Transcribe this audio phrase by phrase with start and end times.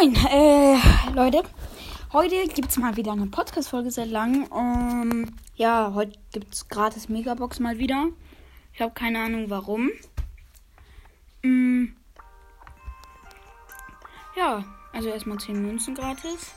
[0.00, 0.76] Moin, äh,
[1.12, 1.42] Leute.
[2.12, 4.48] Heute gibt es mal wieder eine Podcast-Folge sehr lang.
[4.52, 8.08] Ähm, ja, heute gibt es gratis Megabox mal wieder.
[8.72, 9.90] Ich habe keine Ahnung warum.
[11.42, 11.86] Mm,
[14.36, 16.52] ja, also erstmal 10 Münzen gratis.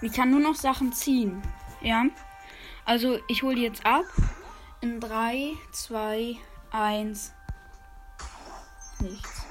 [0.00, 1.42] Und ich kann nur noch Sachen ziehen.
[1.82, 2.06] Ja.
[2.84, 4.06] Also ich hole jetzt ab.
[4.80, 6.36] In 3, 2,
[6.72, 7.32] 1.
[9.00, 9.46] Nichts.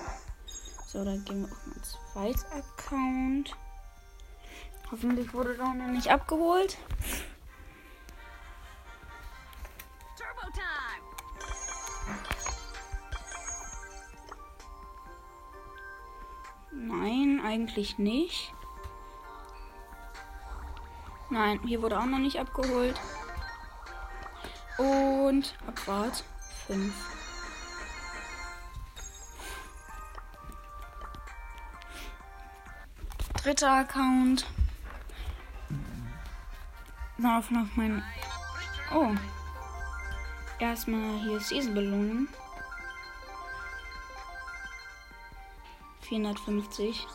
[0.91, 3.55] So, dann gehen wir auf meinen zweiten Account.
[4.89, 6.79] Hoffentlich wurde doch noch nicht abgeholt.
[16.71, 18.51] Nein, eigentlich nicht.
[21.29, 22.99] Nein, hier wurde auch noch nicht abgeholt.
[24.79, 26.23] Und Abfahrt
[26.65, 27.18] 5.
[33.41, 34.45] Dritter Account.
[37.17, 38.03] Darauf noch mein.
[38.93, 39.15] Oh.
[40.59, 42.27] Erstmal hier Season-Belohnung.
[46.01, 47.07] 450.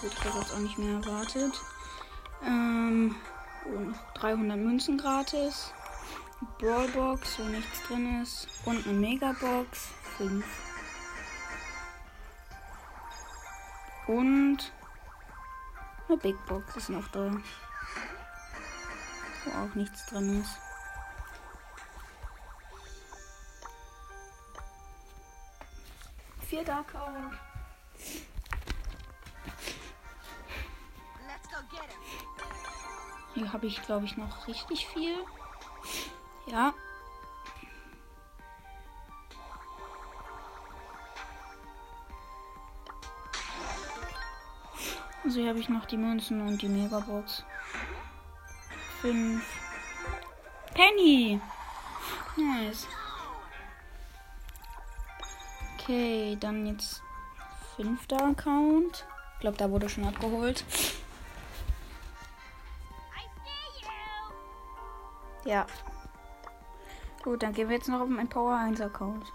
[0.00, 1.60] Gut, ich habe auch nicht mehr erwartet.
[2.42, 3.14] Ähm,
[3.66, 5.70] und 300 Münzen gratis.
[6.58, 8.48] Brawlbox, wo nichts drin ist.
[8.64, 9.88] Und eine Megabox.
[10.16, 10.46] 5.
[14.06, 14.72] Und
[16.08, 17.30] eine Big Box ist noch da.
[19.44, 20.58] Wo auch nichts drin ist.
[31.54, 31.98] Go get him!
[33.34, 35.24] Hier habe ich, glaube ich, noch richtig viel.
[36.46, 36.74] Ja.
[45.24, 47.44] Also hier habe ich noch die Münzen und die Megabox.
[49.00, 49.42] Fünf.
[50.74, 51.40] Penny!
[52.36, 52.86] Nice.
[55.78, 57.02] Okay, dann jetzt
[57.76, 59.06] fünfter Account.
[59.34, 60.64] Ich glaube, da wurde schon abgeholt.
[65.44, 65.66] Ja.
[67.22, 69.26] Gut, dann gehen wir jetzt noch auf meinen Power 1 Account.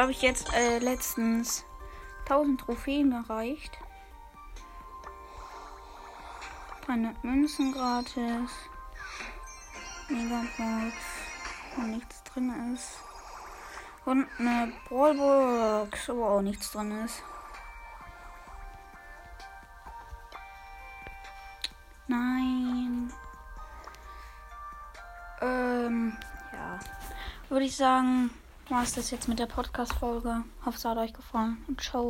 [0.00, 1.66] Habe ich jetzt äh, letztens
[2.20, 3.78] 1000 Trophäen erreicht.
[6.86, 8.50] 300 Münzen gratis.
[10.08, 10.96] Megabox.
[11.76, 12.94] Wo nichts drin ist.
[14.06, 17.22] Und eine Brawlbox, wo auch nichts drin ist.
[22.06, 23.12] Nein.
[25.42, 26.16] Ähm,
[26.54, 26.78] ja.
[27.50, 28.30] Würde ich sagen,
[28.70, 30.44] war es das jetzt mit der Podcast-Folge.
[30.64, 32.08] Hoffe, es hat euch gefallen und ciao.